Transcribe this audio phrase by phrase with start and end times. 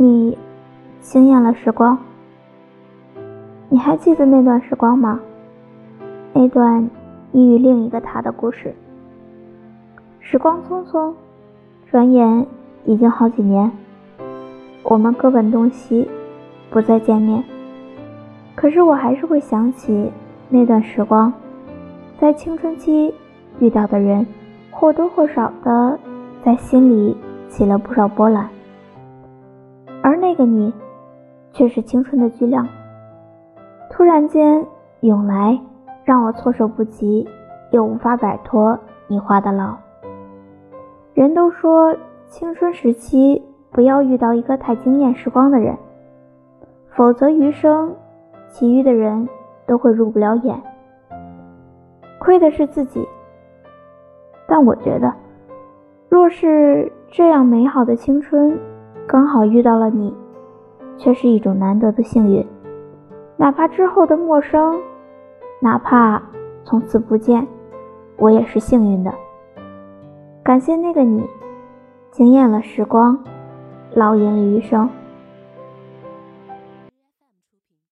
[0.00, 0.38] 你
[1.00, 1.98] 惊艳了时光。
[3.68, 5.18] 你还记得那段时光吗？
[6.32, 6.88] 那段
[7.32, 8.72] 你与另一个他的故事。
[10.20, 11.12] 时光匆匆，
[11.90, 12.46] 转眼
[12.84, 13.68] 已经好几年，
[14.84, 16.08] 我们各奔东西，
[16.70, 17.42] 不再见面。
[18.54, 20.12] 可是我还是会想起
[20.48, 21.32] 那段时光，
[22.20, 23.12] 在青春期
[23.58, 24.24] 遇到的人，
[24.70, 25.98] 或多或少的
[26.44, 27.16] 在心里
[27.48, 28.48] 起了不少波澜。
[30.38, 30.72] 而那个你，
[31.52, 32.66] 却是青春的巨亮。
[33.90, 34.64] 突然间
[35.00, 35.58] 涌来，
[36.04, 37.28] 让我措手不及，
[37.72, 38.78] 又无法摆脱
[39.08, 39.76] 你画的牢。
[41.12, 41.96] 人都说
[42.28, 43.42] 青春时期
[43.72, 45.76] 不要遇到一个太惊艳时光的人，
[46.90, 47.92] 否则余生
[48.48, 49.28] 其余的人
[49.66, 50.62] 都会入不了眼。
[52.20, 53.04] 亏的是自己。
[54.46, 55.12] 但我觉得，
[56.08, 58.56] 若是这样美好的青春
[59.08, 60.14] 刚好遇到了你，
[60.98, 62.44] 却是一种难得的幸运。
[63.36, 64.78] 哪怕之后的陌生，
[65.60, 66.20] 哪怕
[66.64, 67.46] 从此不见，
[68.16, 69.14] 我也是幸运的。
[70.42, 71.24] 感谢那个你，
[72.10, 73.18] 惊艳了时光，
[73.94, 74.88] 烙印了余生。